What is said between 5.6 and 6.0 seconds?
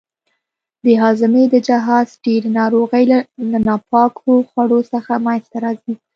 راځي.